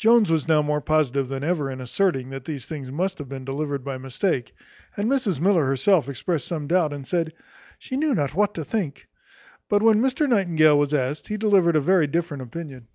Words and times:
Jones 0.00 0.32
was 0.32 0.48
now 0.48 0.62
more 0.62 0.80
positive 0.80 1.28
than 1.28 1.44
ever 1.44 1.70
in 1.70 1.80
asserting, 1.80 2.30
that 2.30 2.44
these 2.44 2.66
things 2.66 2.90
must 2.90 3.18
have 3.18 3.28
been 3.28 3.44
delivered 3.44 3.84
by 3.84 3.98
mistake; 3.98 4.52
and 4.96 5.08
Mrs 5.08 5.38
Miller 5.38 5.64
herself 5.64 6.08
expressed 6.08 6.48
some 6.48 6.66
doubt, 6.66 6.92
and 6.92 7.06
said, 7.06 7.32
"She 7.78 7.96
knew 7.96 8.12
not 8.12 8.34
what 8.34 8.52
to 8.54 8.64
think." 8.64 9.06
But 9.68 9.84
when 9.84 10.02
Mr 10.02 10.28
Nightingale 10.28 10.76
was 10.76 10.92
asked, 10.92 11.28
he 11.28 11.36
delivered 11.36 11.76
a 11.76 11.80
very 11.80 12.08
different 12.08 12.42
opinion. 12.42 12.88